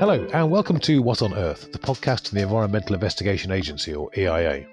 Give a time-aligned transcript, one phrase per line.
[0.00, 4.08] Hello, and welcome to What on Earth, the podcast of the Environmental Investigation Agency, or
[4.16, 4.66] EIA.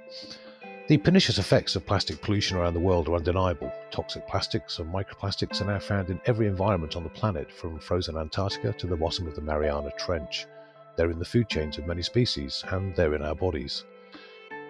[0.87, 3.69] The pernicious effects of plastic pollution around the world are undeniable.
[3.91, 8.15] Toxic plastics and microplastics are now found in every environment on the planet, from frozen
[8.15, 10.45] Antarctica to the bottom of the Mariana Trench.
[10.95, 13.83] They're in the food chains of many species, and they're in our bodies.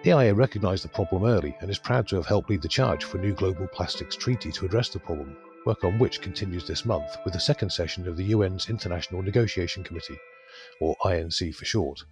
[0.04, 3.18] EIA recognised the problem early and is proud to have helped lead the charge for
[3.18, 7.16] a new global plastics treaty to address the problem, work on which continues this month
[7.24, 10.18] with the second session of the UN's International Negotiation Committee,
[10.80, 12.04] or INC for short.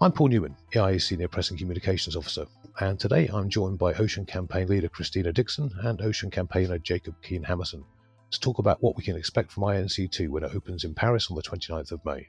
[0.00, 2.46] I'm Paul Newman, EIA's Senior Press and Communications Officer,
[2.80, 7.42] and today I'm joined by Ocean Campaign Leader Christina Dixon and Ocean Campaigner Jacob Kean
[7.42, 7.84] Hammerson
[8.30, 11.36] to talk about what we can expect from INC2 when it opens in Paris on
[11.36, 12.28] the 29th of May.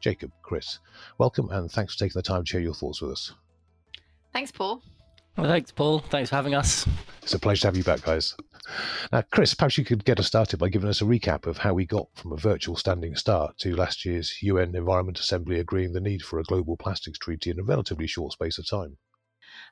[0.00, 0.78] Jacob, Chris,
[1.18, 3.32] welcome and thanks for taking the time to share your thoughts with us.
[4.32, 4.82] Thanks, Paul.
[5.36, 5.98] Well, thanks, Paul.
[5.98, 6.86] Thanks for having us.
[7.22, 8.36] It's a pleasure to have you back, guys.
[9.12, 11.74] Now, Chris, perhaps you could get us started by giving us a recap of how
[11.74, 16.00] we got from a virtual standing start to last year's UN Environment Assembly agreeing the
[16.00, 18.96] need for a global plastics treaty in a relatively short space of time.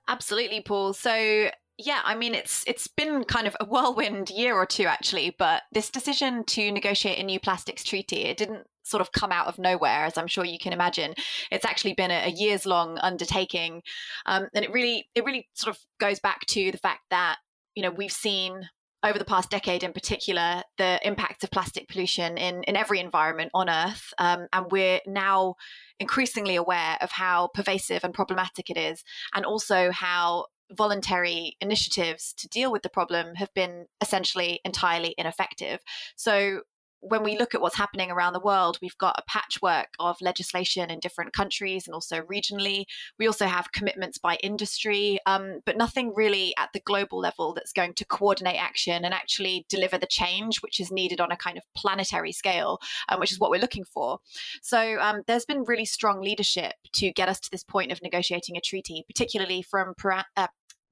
[0.08, 0.92] Absolutely, Paul.
[0.92, 5.34] So yeah, I mean it's it's been kind of a whirlwind year or two actually,
[5.38, 9.46] but this decision to negotiate a new plastics treaty, it didn't sort of come out
[9.46, 11.14] of nowhere, as I'm sure you can imagine.
[11.50, 13.82] It's actually been a, a years long undertaking,
[14.26, 17.36] um, and it really it really sort of goes back to the fact that
[17.74, 18.68] you know we've seen
[19.04, 23.50] over the past decade in particular the impacts of plastic pollution in, in every environment
[23.52, 25.54] on earth um, and we're now
[25.98, 29.02] increasingly aware of how pervasive and problematic it is
[29.34, 35.80] and also how voluntary initiatives to deal with the problem have been essentially entirely ineffective
[36.16, 36.60] so
[37.02, 40.88] when we look at what's happening around the world, we've got a patchwork of legislation
[40.88, 42.84] in different countries and also regionally.
[43.18, 47.72] We also have commitments by industry, um, but nothing really at the global level that's
[47.72, 51.58] going to coordinate action and actually deliver the change which is needed on a kind
[51.58, 54.18] of planetary scale, um, which is what we're looking for.
[54.62, 58.56] So um, there's been really strong leadership to get us to this point of negotiating
[58.56, 59.94] a treaty, particularly from
[60.36, 60.46] uh,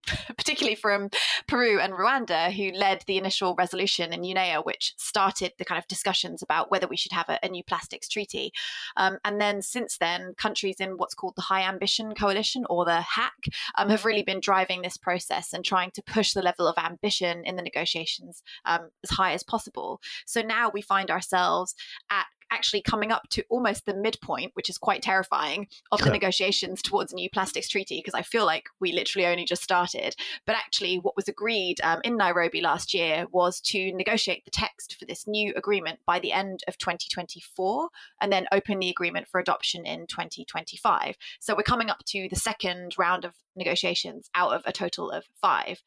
[0.37, 1.11] particularly from
[1.47, 5.87] Peru and Rwanda, who led the initial resolution in UNEA, which started the kind of
[5.89, 8.53] discussions about whether we should have a, a new plastics treaty.
[8.97, 13.01] Um, and then since then, countries in what's called the High Ambition Coalition or the
[13.01, 13.33] HAC
[13.77, 17.43] um, have really been driving this process and trying to push the level of ambition
[17.45, 20.01] in the negotiations um, as high as possible.
[20.27, 21.75] So now we find ourselves
[22.11, 26.83] at actually coming up to almost the midpoint, which is quite terrifying, of the negotiations
[26.83, 30.15] towards a new plastics treaty, because I feel like we literally only just started.
[30.47, 34.97] But actually, what was agreed um, in Nairobi last year was to negotiate the text
[34.99, 37.89] for this new agreement by the end of 2024
[38.21, 41.17] and then open the agreement for adoption in 2025.
[41.39, 45.25] So we're coming up to the second round of negotiations out of a total of
[45.41, 45.83] five.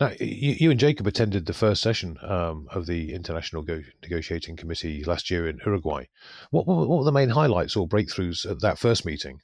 [0.00, 4.56] Now, you, you, and Jacob attended the first session um, of the International Go- Negotiating
[4.56, 6.04] Committee last year in Uruguay.
[6.50, 9.40] What, what, were the main highlights or breakthroughs at that first meeting?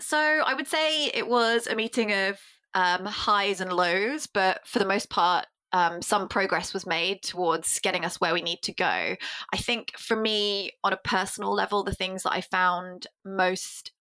[0.00, 2.38] So I would say it was a meeting of
[2.74, 7.80] um, highs and lows, but for the most part, um, some progress was made towards
[7.80, 9.16] getting us where we need to go.
[9.52, 13.92] I think for me, on a personal level, the things that I found most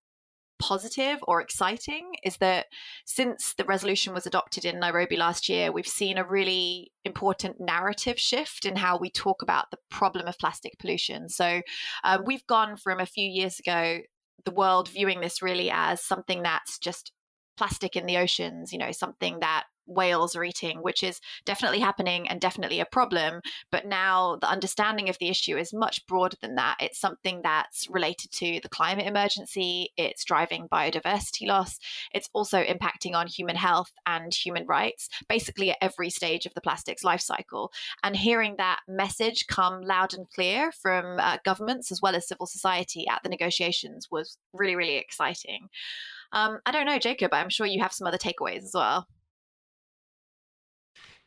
[0.60, 2.68] positive or exciting is that
[3.06, 8.20] since the resolution was adopted in Nairobi last year, we've seen a really important narrative
[8.20, 11.30] shift in how we talk about the problem of plastic pollution.
[11.30, 11.62] So
[12.04, 14.00] uh, we've gone from a few years ago,
[14.46, 17.12] the world viewing this really as something that's just
[17.58, 22.28] plastic in the oceans, you know, something that whales are eating, which is definitely happening
[22.30, 23.42] and definitely a problem.
[23.72, 26.78] But now the understanding of the issue is much broader than that.
[26.80, 31.80] It's something that's related to the climate emergency, it's driving biodiversity loss,
[32.14, 36.62] it's also impacting on human health and human rights, basically at every stage of the
[36.62, 37.72] plastics life cycle.
[38.04, 42.46] And hearing that message come loud and clear from uh, governments as well as civil
[42.46, 45.70] society at the negotiations was really, really exciting.
[46.32, 49.08] Um, I don't know, Jacob, I'm sure you have some other takeaways as well.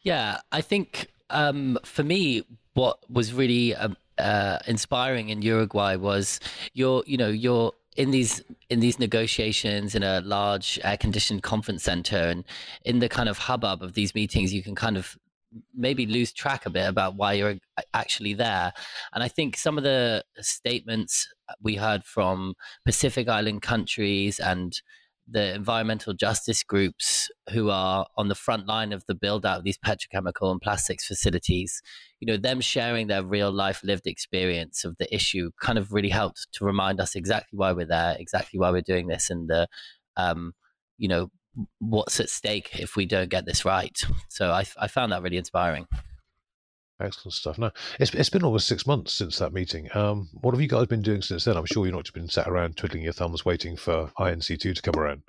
[0.03, 2.43] Yeah, I think um, for me,
[2.75, 6.41] what was really um, uh, inspiring in Uruguay was
[6.75, 11.83] your, you know, your in these in these negotiations in a large air conditioned conference
[11.83, 12.43] center and
[12.87, 15.17] in the kind of hubbub of these meetings, you can kind of
[15.75, 17.57] maybe lose track a bit about why you're
[17.93, 18.73] actually there.
[19.13, 21.29] And I think some of the statements
[21.61, 22.55] we heard from
[22.87, 24.81] Pacific Island countries and
[25.29, 29.65] the environmental justice groups who are on the front line of the build out of
[29.65, 31.81] these petrochemical and plastics facilities,
[32.21, 36.09] you know, them sharing their real life lived experience of the issue kind of really
[36.09, 39.67] helped to remind us exactly why we're there, exactly why we're doing this, and the,
[40.17, 40.53] um,
[40.99, 41.31] you know,
[41.79, 43.99] what's at stake if we don't get this right.
[44.29, 45.87] So I, I found that really inspiring.
[47.03, 47.59] Excellent stuff.
[47.59, 49.89] Now, it's, it's been almost six months since that meeting.
[49.97, 51.57] Um, what have you guys been doing since then?
[51.57, 54.83] I'm sure you've not just been sat around twiddling your thumbs waiting for INC2 to
[54.83, 55.23] come around.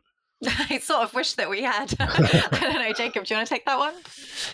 [0.70, 1.94] I sort of wish that we had.
[2.00, 3.94] I don't know, Jacob, do you want to take that one?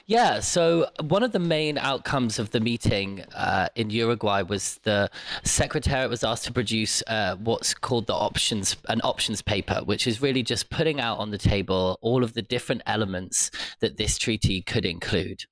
[0.06, 0.40] Yeah.
[0.40, 5.10] So one of the main outcomes of the meeting uh, in Uruguay was the
[5.44, 10.22] secretariat was asked to produce uh, what's called the options, an options paper, which is
[10.22, 14.62] really just putting out on the table all of the different elements that this treaty
[14.62, 15.46] could include.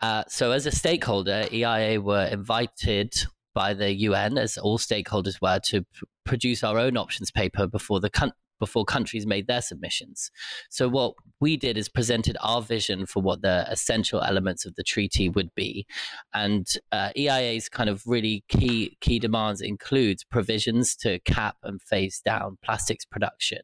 [0.00, 3.14] Uh, so as a stakeholder, EIA were invited
[3.54, 8.00] by the UN, as all stakeholders were, to p- produce our own options paper before
[8.00, 8.10] the
[8.58, 10.30] before countries made their submissions.
[10.70, 14.82] So what we did is presented our vision for what the essential elements of the
[14.82, 15.86] treaty would be,
[16.32, 22.20] and uh, EIA's kind of really key key demands includes provisions to cap and phase
[22.24, 23.60] down plastics production,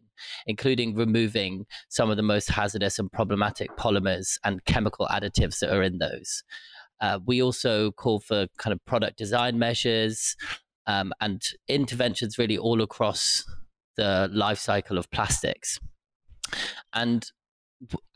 [0.47, 5.83] including removing some of the most hazardous and problematic polymers and chemical additives that are
[5.83, 6.43] in those.
[7.01, 10.37] Uh, we also call for kind of product design measures
[10.87, 13.45] um, and interventions really all across
[13.97, 15.79] the life cycle of plastics.
[16.93, 17.25] And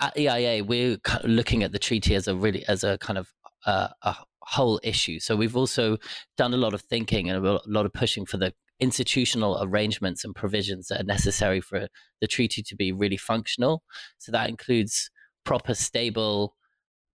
[0.01, 3.29] at EIA, we're looking at the treaty as a really as a kind of
[3.67, 5.21] uh, a whole issue.
[5.21, 5.97] So we've also
[6.37, 10.35] done a lot of thinking and a lot of pushing for the institutional arrangements and
[10.35, 11.89] provisions that are necessary for
[12.21, 13.83] the treaty to be really functional.
[14.19, 15.11] So that includes
[15.45, 16.57] proper, stable,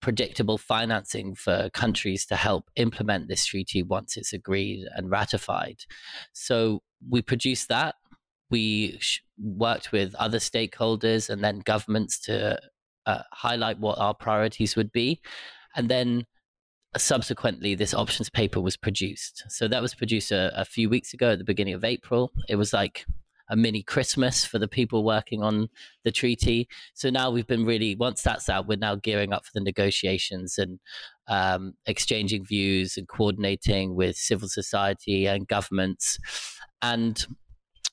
[0.00, 5.78] predictable financing for countries to help implement this treaty once it's agreed and ratified.
[6.32, 7.94] So we produced that
[8.50, 12.58] we sh- worked with other stakeholders and then governments to
[13.06, 15.20] uh, highlight what our priorities would be.
[15.74, 16.26] And then
[16.96, 19.44] subsequently, this options paper was produced.
[19.48, 22.32] So that was produced a, a few weeks ago at the beginning of April.
[22.48, 23.06] It was like
[23.48, 25.68] a mini Christmas for the people working on
[26.04, 26.68] the treaty.
[26.94, 30.58] So now we've been really, once that's out, we're now gearing up for the negotiations
[30.58, 30.80] and
[31.28, 36.18] um, exchanging views and coordinating with civil society and governments.
[36.82, 37.24] And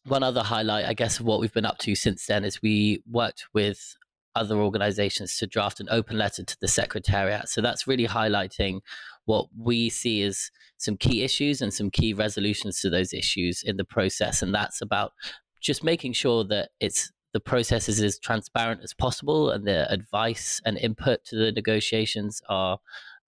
[0.05, 3.01] one other highlight, I guess, of what we've been up to since then is we
[3.09, 3.95] worked with
[4.35, 7.47] other organizations to draft an open letter to the secretariat.
[7.49, 8.81] So that's really highlighting
[9.25, 13.77] what we see as some key issues and some key resolutions to those issues in
[13.77, 14.41] the process.
[14.41, 15.13] And that's about
[15.61, 20.61] just making sure that it's the process is as transparent as possible and the advice
[20.65, 22.77] and input to the negotiations are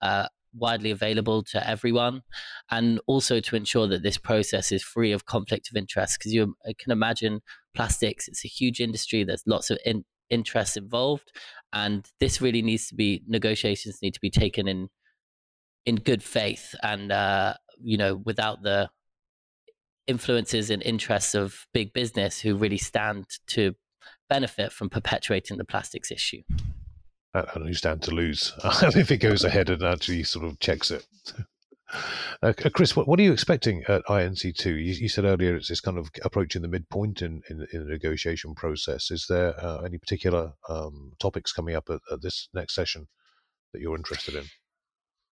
[0.02, 0.28] uh,
[0.58, 2.22] widely available to everyone,
[2.72, 6.18] and also to ensure that this process is free of conflict of interest.
[6.20, 7.42] Because you can imagine
[7.76, 9.24] plastics; it's a huge industry.
[9.24, 11.32] There's lots of in, interests involved,
[11.74, 14.90] and this really needs to be negotiations need to be taken in
[15.86, 18.90] in good faith, and uh, you know, without the
[20.08, 23.74] influences and interests of big business who really stand to
[24.30, 26.42] benefit from perpetuating the plastics issue
[27.36, 31.06] and you stand to lose if it goes ahead and actually sort of checks it.
[32.42, 34.66] Uh, Chris, what, what, are you expecting at INC2?
[34.66, 37.92] You, you, said earlier it's, this kind of approaching the midpoint in, in, in the
[37.92, 39.12] negotiation process.
[39.12, 43.08] Is there uh, any particular um, topics coming up at, at, this next session
[43.72, 44.46] that you're interested in?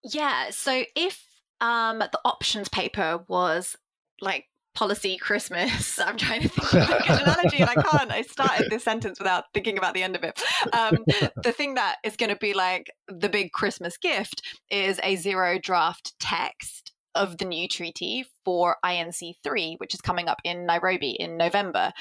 [0.04, 1.26] Yeah, so if
[1.60, 3.76] um, the options paper was
[4.22, 6.00] like policy Christmas.
[6.06, 8.12] I'm trying to think of a good analogy and I can't.
[8.12, 10.42] I started this sentence without thinking about the end of it.
[10.74, 10.98] Um,
[11.44, 15.60] the thing that is going to be like the big Christmas gift is a zero
[15.60, 21.38] draft text of the new treaty for INC3, which is coming up in Nairobi in
[21.38, 21.94] November.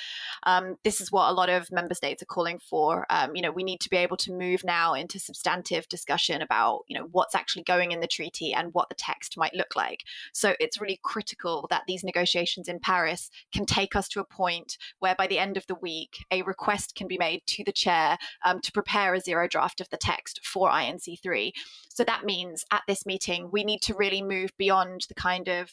[0.44, 3.06] Um, this is what a lot of member states are calling for.
[3.11, 6.82] Um, you know, we need to be able to move now into substantive discussion about,
[6.88, 10.04] you know, what's actually going in the treaty and what the text might look like.
[10.32, 14.76] So it's really critical that these negotiations in Paris can take us to a point
[14.99, 18.18] where by the end of the week, a request can be made to the chair
[18.44, 21.52] um, to prepare a zero draft of the text for INC3.
[21.88, 25.72] So that means at this meeting, we need to really move beyond the kind of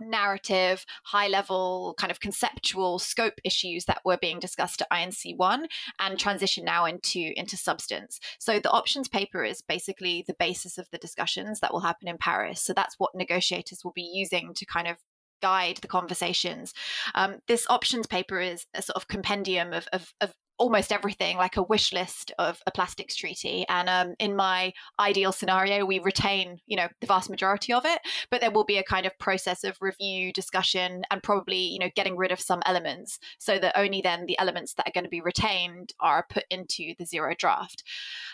[0.00, 5.66] narrative, high level, kind of conceptual scope issues that were being discussed at INC1
[5.98, 8.20] and transition now into, into substance.
[8.38, 12.18] So the options paper is basically the basis of the discussions that will happen in
[12.18, 12.62] Paris.
[12.62, 14.96] So that's what negotiators will be using to kind of
[15.42, 16.72] guide the conversations.
[17.14, 21.56] Um, this options paper is a sort of compendium of, of, of almost everything like
[21.56, 26.58] a wish list of a plastics treaty and um, in my ideal scenario we retain
[26.66, 29.64] you know the vast majority of it but there will be a kind of process
[29.64, 34.00] of review discussion and probably you know getting rid of some elements so that only
[34.00, 37.82] then the elements that are going to be retained are put into the zero draft.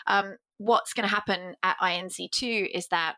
[0.07, 3.15] Um, what's going to happen at inc2 is that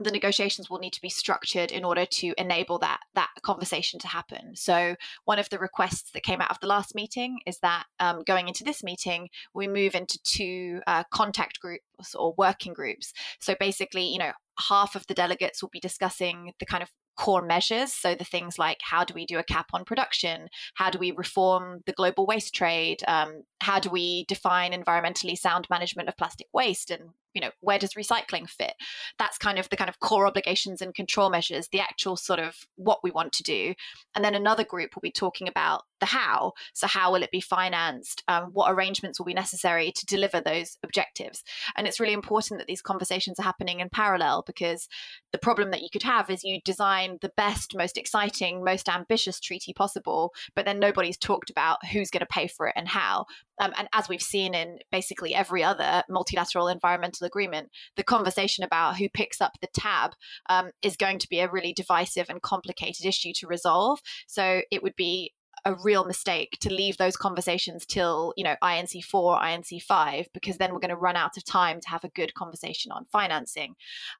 [0.00, 4.08] the negotiations will need to be structured in order to enable that that conversation to
[4.08, 4.56] happen.
[4.56, 8.22] So one of the requests that came out of the last meeting is that um,
[8.26, 13.12] going into this meeting, we move into two uh, contact groups or working groups.
[13.40, 14.32] So basically, you know,
[14.68, 17.92] half of the delegates will be discussing the kind of core measures.
[17.92, 20.48] So the things like how do we do a cap on production?
[20.74, 23.02] How do we reform the global waste trade?
[23.06, 26.90] Um, how do we define environmentally sound management of plastic waste?
[26.90, 28.74] And you know where does recycling fit?
[29.18, 32.56] That's kind of the kind of core obligations and control measures the actual sort of
[32.76, 33.74] what we want to do.
[34.14, 36.52] And then another group will be talking about the how.
[36.72, 38.22] So how will it be financed?
[38.26, 41.42] Um, what arrangements will be necessary to deliver those objectives?
[41.76, 44.88] And it's really important that these conversations are happening in parallel because
[45.32, 49.38] the problem that you could have is you design the best most exciting most ambitious
[49.40, 53.26] treaty possible but then nobody's talked about who's going to pay for it and how.
[53.60, 58.96] Um, and as we've seen in basically every other multilateral environmental agreement, the conversation about
[58.96, 60.12] who picks up the tab
[60.48, 64.00] um, is going to be a really divisive and complicated issue to resolve.
[64.26, 65.32] So it would be
[65.64, 70.56] a real mistake to leave those conversations till you know inc 4 inc 5 because
[70.56, 73.74] then we're going to run out of time to have a good conversation on financing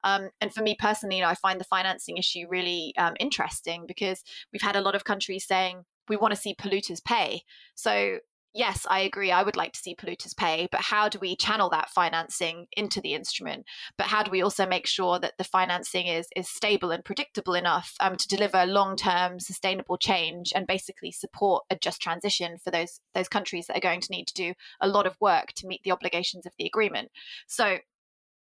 [0.04, 3.85] um, and for me personally you know i find the financing issue really um, interesting
[3.87, 7.42] because we've had a lot of countries saying we want to see polluters pay
[7.75, 8.19] so
[8.54, 9.30] yes, I agree.
[9.30, 13.00] I would like to see polluters pay, but how do we channel that financing into
[13.00, 13.64] the instrument?
[13.97, 17.54] But how do we also make sure that the financing is is stable and predictable
[17.54, 22.71] enough um, to deliver long term sustainable change and basically support a just transition for
[22.71, 25.66] those those countries that are going to need to do a lot of work to
[25.66, 27.11] meet the obligations of the agreement?
[27.47, 27.78] So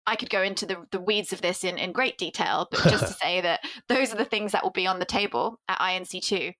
[0.07, 3.09] I could go into the, the weeds of this in, in great detail, but just
[3.09, 6.55] to say that those are the things that will be on the table at INC2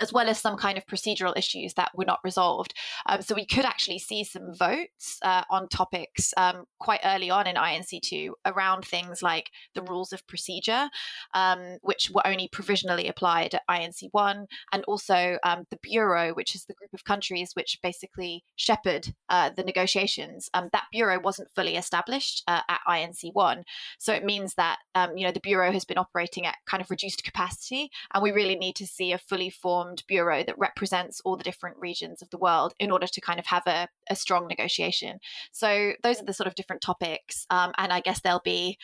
[0.00, 2.74] as well as some kind of procedural issues that were not resolved.
[3.06, 7.46] Um, so we could actually see some votes uh, on topics um, quite early on
[7.46, 10.88] in INC2 around things like the rules of procedure,
[11.34, 16.64] um, which were only provisionally applied at INC1, and also um, the Bureau, which is
[16.64, 20.48] the group of countries which basically shepherd uh, the negotiations.
[20.54, 23.62] Um, that Bureau wasn't fully established uh, at INC1.
[23.98, 26.90] So it means that, um, you know, the Bureau has been operating at kind of
[26.90, 31.20] reduced capacity, and we really need to see a fully formed formed bureau that represents
[31.24, 34.16] all the different regions of the world in order to kind of have a, a
[34.16, 35.18] strong negotiation.
[35.52, 37.46] So those are the sort of different topics.
[37.50, 38.78] Um, and I guess there'll be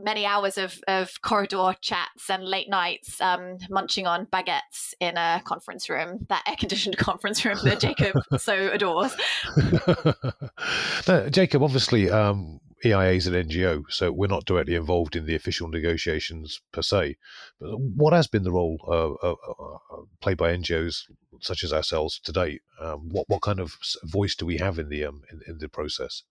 [0.00, 5.40] many hours of, of corridor chats and late nights um, munching on baguettes in a
[5.44, 9.14] conference room, that air conditioned conference room that Jacob so adores.
[11.08, 15.34] now, Jacob, obviously, um, EIA is an NGO, so we're not directly involved in the
[15.34, 17.16] official negotiations per se.
[17.60, 21.04] But what has been the role uh, uh, uh, played by NGOs
[21.40, 22.62] such as ourselves to date?
[22.80, 25.68] Um, what what kind of voice do we have in the um, in, in the
[25.68, 26.22] process?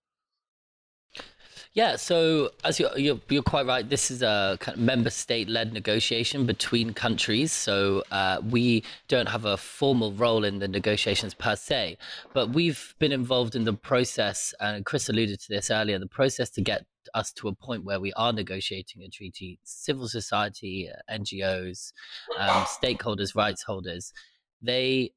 [1.74, 5.50] Yeah, so as you're, you're, you're, quite right, this is a kind of member state
[5.50, 7.52] led negotiation between countries.
[7.52, 11.98] So uh, we don't have a formal role in the negotiations per se,
[12.34, 16.50] but we've been involved in the process, and Chris alluded to this earlier the process
[16.52, 21.92] to get us to a point where we are negotiating a treaty, civil society, NGOs,
[22.40, 24.14] um, stakeholders, rights holders.
[24.62, 25.12] They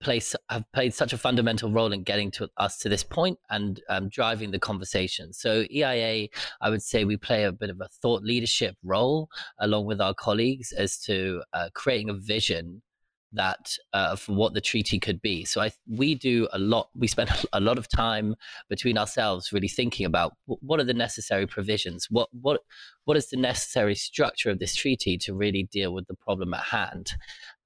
[0.00, 4.08] have played such a fundamental role in getting to us to this point and um,
[4.08, 5.32] driving the conversation.
[5.32, 6.28] So EIA,
[6.60, 9.28] I would say we play a bit of a thought leadership role
[9.58, 12.82] along with our colleagues as to uh, creating a vision
[13.32, 15.44] that uh, for what the treaty could be.
[15.44, 16.88] So I we do a lot.
[16.94, 18.34] We spend a lot of time
[18.68, 22.06] between ourselves really thinking about what are the necessary provisions.
[22.10, 22.60] What what
[23.04, 26.60] what is the necessary structure of this treaty to really deal with the problem at
[26.60, 27.12] hand,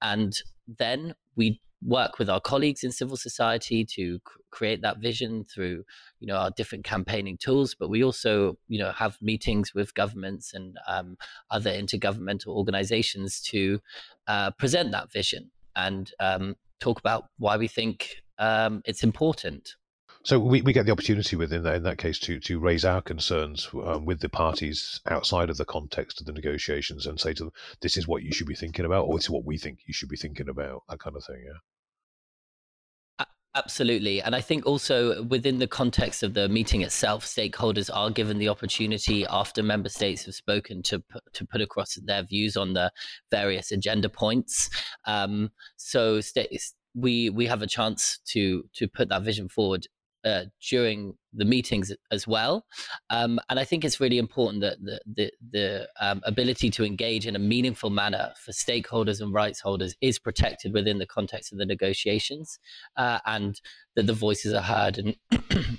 [0.00, 0.36] and
[0.66, 4.18] then we work with our colleagues in civil society to
[4.50, 5.82] create that vision through
[6.20, 10.52] you know our different campaigning tools but we also you know have meetings with governments
[10.54, 11.16] and um,
[11.50, 13.80] other intergovernmental organizations to
[14.28, 19.74] uh, present that vision and um, talk about why we think um, it's important
[20.25, 23.02] so we, we get the opportunity within that in that case to to raise our
[23.02, 27.45] concerns um, with the parties outside of the context of the negotiations and say to
[27.45, 29.81] them, this is what you should be thinking about, or this is what we think
[29.87, 31.43] you should be thinking about, that kind of thing.
[31.45, 31.59] Yeah.
[33.55, 34.23] Absolutely.
[34.23, 38.49] And I think also within the context of the meeting itself, stakeholders are given the
[38.49, 41.02] opportunity after member states have spoken to,
[41.35, 42.91] to put across their views on the
[43.31, 44.71] various agenda points.
[45.07, 46.23] Um, so
[46.95, 49.87] we, we have a chance to, to put that vision forward
[50.25, 52.64] uh, during the meetings as well.
[53.11, 57.26] Um, and I think it's really important that the the, the um, ability to engage
[57.26, 61.59] in a meaningful manner for stakeholders and rights holders is protected within the context of
[61.59, 62.59] the negotiations,
[62.97, 63.61] uh, and
[63.97, 65.17] that the voices are heard and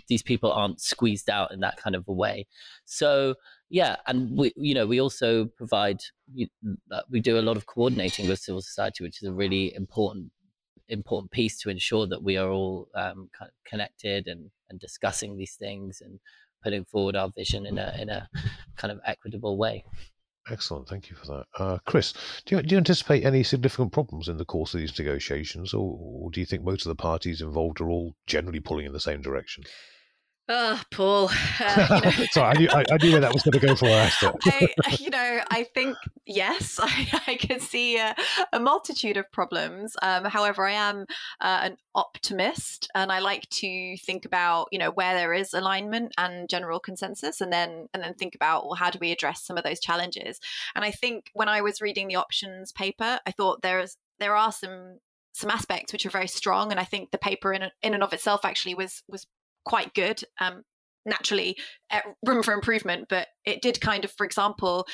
[0.08, 2.48] these people aren't squeezed out in that kind of a way.
[2.86, 3.36] So
[3.70, 6.02] yeah, and we you know we also provide
[6.92, 10.32] uh, we do a lot of coordinating with civil society, which is a really important
[10.94, 15.36] important piece to ensure that we are all um, kind of connected and, and discussing
[15.36, 16.20] these things and
[16.64, 18.30] putting forward our vision in a in a
[18.78, 19.84] kind of equitable way.
[20.50, 22.14] Excellent, thank you for that, uh, Chris.
[22.46, 25.98] Do you, do you anticipate any significant problems in the course of these negotiations, or,
[25.98, 29.00] or do you think most of the parties involved are all generally pulling in the
[29.00, 29.64] same direction?
[30.50, 31.30] Oh, Paul.
[31.58, 32.26] Uh, you know.
[32.32, 33.88] Sorry, I knew, I, I knew where that was going to go for.
[33.88, 35.96] I, you know, I think
[36.26, 38.14] yes, I, I can see a,
[38.52, 39.96] a, multitude of problems.
[40.02, 41.06] Um, however, I am
[41.40, 46.14] uh, an optimist, and I like to think about you know where there is alignment
[46.18, 49.58] and general consensus, and then and then think about well, how do we address some
[49.58, 50.42] of those challenges?
[50.76, 54.52] And I think when I was reading the options paper, I thought there's there are
[54.52, 55.00] some
[55.32, 58.14] some aspects which are very strong and i think the paper in, in and of
[58.14, 59.26] itself actually was was
[59.65, 60.22] quite good.
[60.39, 60.63] Um,
[61.05, 61.58] naturally,
[61.91, 64.88] uh, room for improvement, but it did kind of, for example,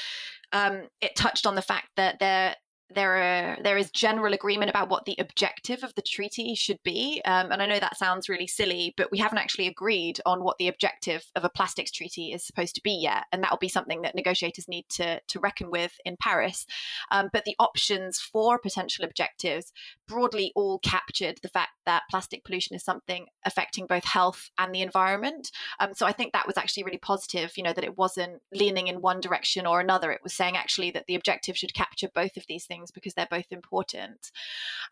[0.52, 2.56] um, it touched on the fact that there
[2.94, 7.22] there are there is general agreement about what the objective of the treaty should be
[7.26, 10.58] um, and i know that sounds really silly but we haven't actually agreed on what
[10.58, 13.70] the objective of a plastics treaty is supposed to be yet and that will be
[13.70, 16.66] something that negotiators need to to reckon with in paris.
[17.12, 19.72] Um, but the options for potential objectives
[20.08, 24.82] broadly all captured the fact that plastic pollution is something affecting both health and the
[24.82, 25.52] environment.
[25.80, 28.88] Um, so i think that was actually really positive you know that it wasn't leaning
[28.88, 30.12] in one direction or another.
[30.12, 33.14] It was saying actually that the objective should capture both of these things things because
[33.14, 34.32] they're both important.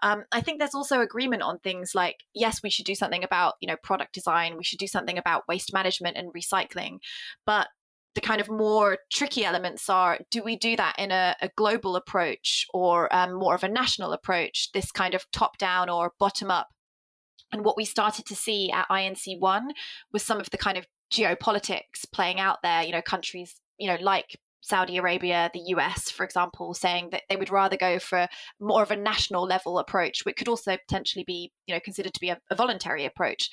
[0.03, 3.55] Um, I think there's also agreement on things like yes, we should do something about
[3.61, 6.99] you know product design, we should do something about waste management and recycling,
[7.45, 7.67] but
[8.15, 11.95] the kind of more tricky elements are do we do that in a, a global
[11.95, 16.49] approach or um, more of a national approach, this kind of top down or bottom
[16.49, 16.69] up?
[17.51, 19.67] And what we started to see at INC1
[20.11, 23.97] was some of the kind of geopolitics playing out there, you know, countries, you know,
[24.01, 28.27] like Saudi Arabia, the US, for example, saying that they would rather go for
[28.59, 32.19] more of a national level approach, which could also potentially be, you know, considered to
[32.19, 33.49] be a, a voluntary approach.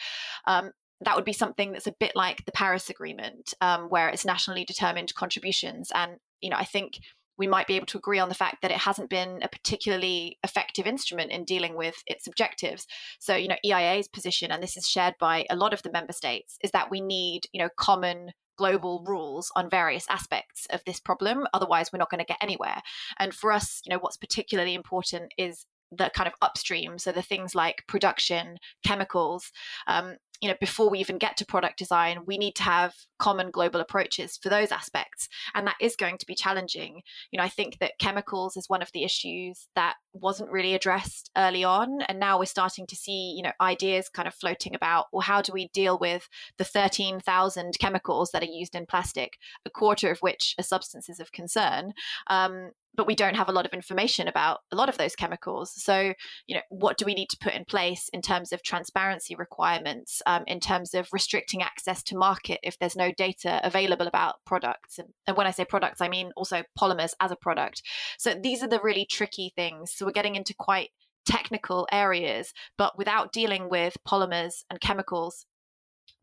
[0.47, 4.25] Um, that would be something that's a bit like the Paris Agreement, um, where it's
[4.25, 5.92] nationally determined contributions.
[5.94, 6.98] And you know, I think
[7.37, 10.38] we might be able to agree on the fact that it hasn't been a particularly
[10.44, 12.87] effective instrument in dealing with its objectives.
[13.18, 16.12] So, you know, EIA's position, and this is shared by a lot of the member
[16.12, 21.01] states, is that we need, you know, common global rules on various aspects of this
[21.01, 21.47] problem.
[21.53, 22.81] Otherwise, we're not going to get anywhere.
[23.19, 26.99] And for us, you know, what's particularly important is the kind of upstream.
[26.99, 29.53] So the things like production, chemicals,
[29.87, 33.51] um, you know before we even get to product design we need to have common
[33.51, 37.49] global approaches for those aspects and that is going to be challenging you know i
[37.49, 42.18] think that chemicals is one of the issues that wasn't really addressed early on and
[42.18, 45.53] now we're starting to see you know ideas kind of floating about well how do
[45.53, 49.35] we deal with the 13,000 chemicals that are used in plastic
[49.66, 51.92] a quarter of which are substances of concern
[52.29, 55.72] um, but we don't have a lot of information about a lot of those chemicals.
[55.74, 56.14] So,
[56.46, 60.22] you know, what do we need to put in place in terms of transparency requirements,
[60.27, 64.98] um, in terms of restricting access to market if there's no data available about products?
[64.98, 67.83] And, and when I say products, I mean also polymers as a product.
[68.18, 69.92] So these are the really tricky things.
[70.05, 70.90] We're getting into quite
[71.27, 75.47] technical areas, but without dealing with polymers and chemicals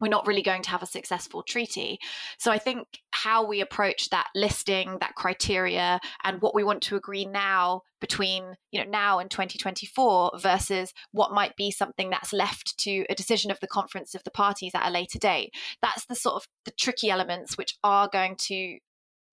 [0.02, 2.00] we're not really going to have a successful treaty.
[2.40, 6.96] So I think how we approach that listing, that criteria, and what we want to
[6.96, 12.78] agree now between you know now and 2024 versus what might be something that's left
[12.80, 15.54] to a decision of the conference of the parties at a later date.
[15.82, 18.80] That's the sort of the tricky elements which are going to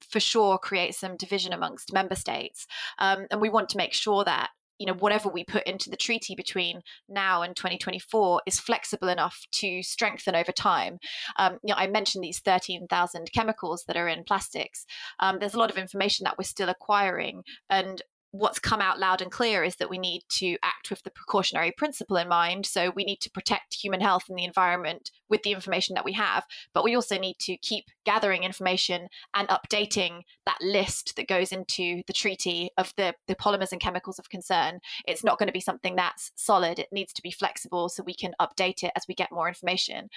[0.02, 2.66] for sure create some division amongst member states.
[2.98, 5.96] Um, and we want to make sure that you know whatever we put into the
[5.96, 10.98] treaty between now and 2024 is flexible enough to strengthen over time
[11.36, 14.86] um, you know i mentioned these 13000 chemicals that are in plastics
[15.20, 19.22] um, there's a lot of information that we're still acquiring and what's come out loud
[19.22, 22.66] and clear is that we need to act with the precautionary principle in mind.
[22.66, 26.12] So we need to protect human health and the environment with the information that we
[26.12, 31.52] have, but we also need to keep gathering information and updating that list that goes
[31.52, 34.80] into the treaty of the, the polymers and chemicals of concern.
[35.06, 36.78] It's not going to be something that's solid.
[36.78, 40.08] It needs to be flexible so we can update it as we get more information.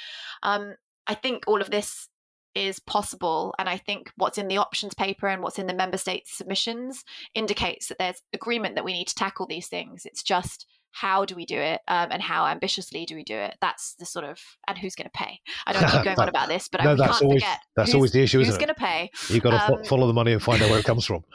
[0.44, 0.76] Um,
[1.08, 2.08] I think all of this
[2.56, 3.54] is possible.
[3.60, 7.04] And I think what's in the options paper and what's in the member states' submissions
[7.34, 10.06] indicates that there's agreement that we need to tackle these things.
[10.06, 13.56] It's just how do we do it um, and how ambitiously do we do it?
[13.62, 15.40] That's the sort of and who's going to pay?
[15.66, 18.12] I don't keep going on about this but no, I can't always, forget that's always
[18.12, 19.10] the issue is who's going to pay.
[19.30, 21.24] You've got to um, follow the money and find out where it comes from.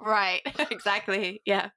[0.00, 0.40] Right.
[0.70, 1.42] Exactly.
[1.44, 1.70] Yeah.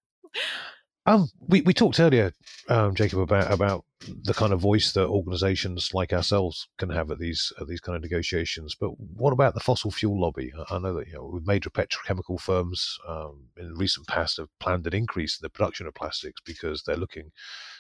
[1.06, 2.32] Um, we, we talked earlier,
[2.70, 3.86] um, Jacob, about about
[4.24, 7.96] the kind of voice that organisations like ourselves can have at these at these kind
[7.96, 8.76] of negotiations.
[8.76, 10.52] But what about the fossil fuel lobby?
[10.70, 14.94] I know that you know major petrochemical firms um, in recent past have planned an
[14.94, 17.32] increase in the production of plastics because they're looking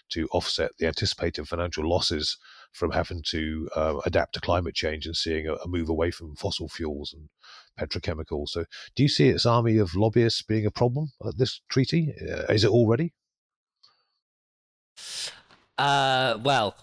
[0.10, 2.38] to offset the anticipated financial losses
[2.72, 6.36] from having to uh, adapt to climate change and seeing a, a move away from
[6.36, 7.30] fossil fuels and
[7.80, 8.50] petrochemicals.
[8.50, 12.14] So, do you see its army of lobbyists being a problem at this treaty?
[12.22, 13.14] Uh, is it already?
[15.78, 16.76] Uh, well,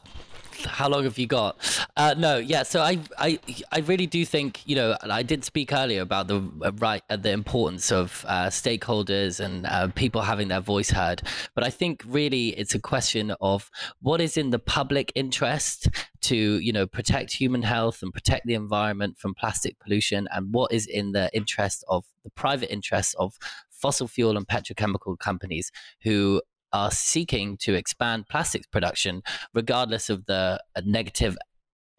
[0.67, 1.57] how long have you got?
[1.97, 2.63] Uh, no, yeah.
[2.63, 3.39] So I, I,
[3.73, 7.17] I really do think you know I did speak earlier about the uh, right, uh,
[7.17, 11.23] the importance of uh, stakeholders and uh, people having their voice heard.
[11.55, 15.89] But I think really it's a question of what is in the public interest
[16.23, 20.73] to you know protect human health and protect the environment from plastic pollution, and what
[20.73, 23.39] is in the interest of the private interests of
[23.71, 25.73] fossil fuel and petrochemical companies
[26.03, 29.23] who are seeking to expand plastics production,
[29.55, 31.37] regardless of the uh, negative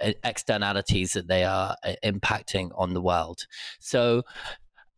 [0.02, 3.46] uh, externalities that they are uh, impacting on the world.
[3.80, 4.24] So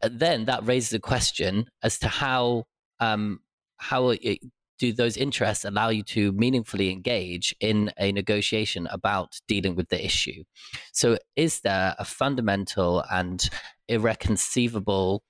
[0.02, 2.66] then that raises a question as to how
[3.00, 3.40] um,
[3.78, 4.40] how it,
[4.80, 10.04] do those interests allow you to meaningfully engage in a negotiation about dealing with the
[10.04, 10.44] issue?
[10.92, 13.50] So, is there a fundamental and
[13.88, 15.24] irreconcilable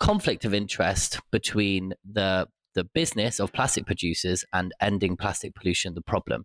[0.00, 6.02] conflict of interest between the the business of plastic producers and ending plastic pollution the
[6.02, 6.44] problem.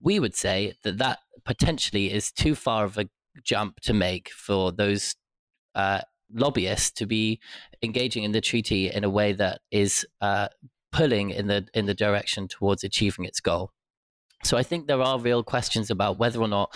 [0.00, 3.08] We would say that that potentially is too far of a
[3.42, 5.14] jump to make for those
[5.74, 6.00] uh,
[6.34, 7.40] lobbyists to be
[7.82, 10.48] engaging in the treaty in a way that is uh,
[10.90, 13.70] pulling in the in the direction towards achieving its goal.
[14.44, 16.74] So I think there are real questions about whether or not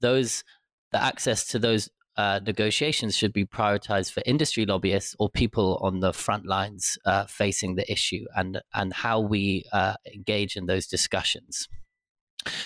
[0.00, 0.44] those
[0.92, 1.88] the access to those
[2.18, 7.24] uh, negotiations should be prioritized for industry lobbyists or people on the front lines uh,
[7.26, 11.68] facing the issue and, and how we uh, engage in those discussions.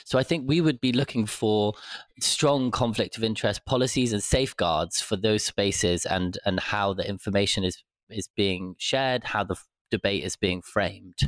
[0.05, 1.75] So I think we would be looking for
[2.19, 7.63] strong conflict of interest policies and safeguards for those spaces and, and how the information
[7.63, 9.57] is, is being shared, how the
[9.91, 11.19] debate is being framed.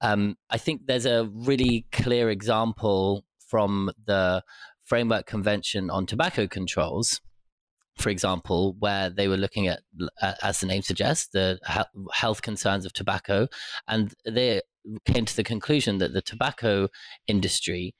[0.00, 4.42] Um, I think there's a really clear example from the
[4.84, 7.20] Framework Convention on Tobacco Controls,
[7.96, 9.80] for example, where they were looking at,
[10.42, 11.58] as the name suggests, the
[12.12, 13.48] health concerns of tobacco,
[13.86, 14.60] and they
[15.04, 16.88] came to the conclusion that the tobacco
[17.26, 17.94] industry,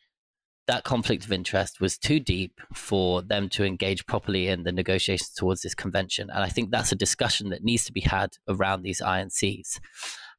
[0.67, 5.31] that conflict of interest was too deep for them to engage properly in the negotiations
[5.31, 6.31] towards this convention.
[6.31, 9.79] And I think that's a discussion that needs to be had around these INCs.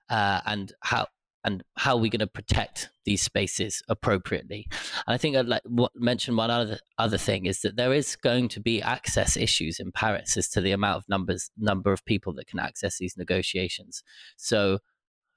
[0.10, 1.08] Uh, and how
[1.44, 4.68] and how are we going to protect these spaces appropriately?
[5.06, 8.16] And I think I'd like to mention one other other thing is that there is
[8.16, 12.06] going to be access issues in Paris as to the amount of numbers number of
[12.06, 14.04] people that can access these negotiations.
[14.38, 14.80] So,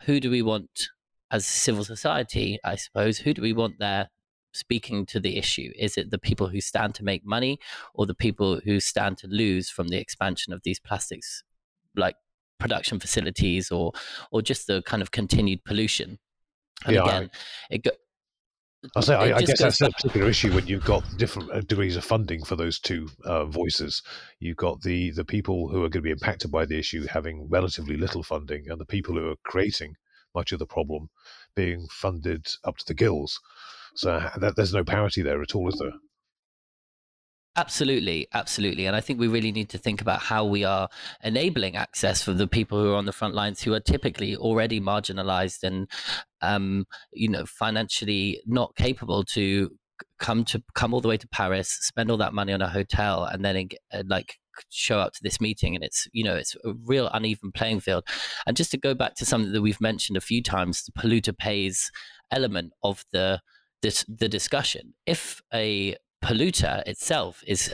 [0.03, 0.89] who do we want
[1.31, 2.59] as civil society?
[2.65, 4.11] I suppose who do we want there
[4.53, 5.71] speaking to the issue?
[5.77, 7.59] Is it the people who stand to make money,
[7.95, 11.43] or the people who stand to lose from the expansion of these plastics,
[11.95, 12.17] like
[12.59, 13.93] production facilities or
[14.31, 16.19] or just the kind of continued pollution.
[16.85, 17.31] And yeah, again,
[17.71, 17.91] I, it go,
[18.95, 19.91] I say, I, I guess that's back.
[19.91, 23.47] a particular issue when you've got different uh, degrees of funding for those two uh,
[23.47, 24.03] voices.
[24.39, 27.49] You've got the the people who are going to be impacted by the issue having
[27.49, 29.97] relatively little funding, and the people who are creating
[30.35, 31.09] much of the problem
[31.55, 33.41] being funded up to the gills.
[33.95, 35.93] So that, there's no parity there at all, is there?
[37.59, 38.85] Absolutely, absolutely.
[38.87, 40.91] And I think we really need to think about how we are
[41.25, 44.79] enabling access for the people who are on the front lines who are typically already
[44.79, 45.89] marginalized and
[46.43, 49.71] um, you know, financially not capable to
[50.19, 53.25] come to come all the way to Paris, spend all that money on a hotel
[53.25, 54.35] and then uh, like
[54.69, 58.03] show up to this meeting and it's you know it's a real uneven playing field
[58.47, 61.37] and just to go back to something that we've mentioned a few times the polluter
[61.37, 61.91] pays
[62.31, 63.39] element of the
[63.83, 65.95] this, the discussion if a
[66.27, 67.73] polluter itself is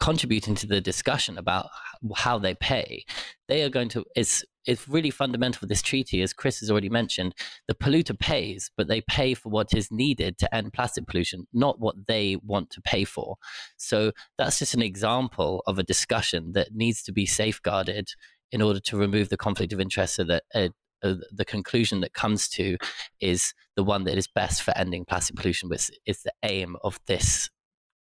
[0.00, 1.68] contributing to the discussion about
[2.16, 3.04] how they pay,
[3.48, 4.04] they are going to.
[4.16, 7.34] It's it's really fundamental for this treaty, as Chris has already mentioned.
[7.68, 11.78] The polluter pays, but they pay for what is needed to end plastic pollution, not
[11.78, 13.36] what they want to pay for.
[13.76, 18.08] So that's just an example of a discussion that needs to be safeguarded
[18.50, 20.42] in order to remove the conflict of interest, so that.
[20.54, 20.68] Uh,
[21.02, 22.74] uh, the conclusion that comes to
[23.20, 26.98] is the one that is best for ending plastic pollution, which is the aim of
[27.06, 27.50] this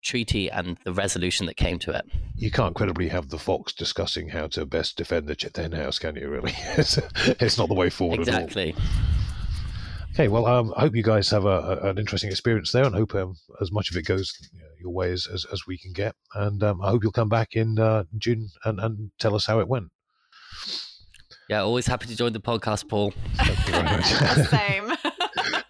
[0.04, 2.06] treaty and the resolution that came to it.
[2.36, 6.16] You can't credibly have the fox discussing how to best defend the hen house, can
[6.16, 6.30] you?
[6.30, 7.00] Really, it's,
[7.42, 8.76] it's not the way forward exactly.
[10.14, 12.94] Okay, well, um, I hope you guys have a, a, an interesting experience there, and
[12.94, 14.32] hope um, as much of it goes
[14.80, 16.16] your way as, as, as we can get.
[16.36, 19.60] And um, I hope you'll come back in uh, June and, and tell us how
[19.60, 19.88] it went.
[21.50, 23.14] Yeah, always happy to join the podcast, Paul.
[23.36, 24.06] Thank you very much.
[24.50, 24.83] Same.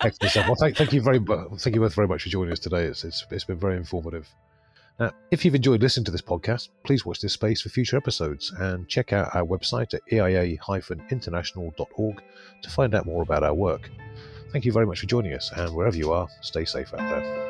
[0.03, 0.47] Excellent stuff.
[0.47, 1.19] Well, thank, thank you very
[1.57, 2.85] thank you both very much for joining us today.
[2.85, 4.27] It's, it's, it's been very informative.
[4.99, 8.53] Now, if you've enjoyed listening to this podcast, please watch this space for future episodes
[8.59, 12.23] and check out our website at eia-international.org
[12.61, 13.89] to find out more about our work.
[14.51, 17.42] Thank you very much for joining us, and wherever you are, stay safe out there.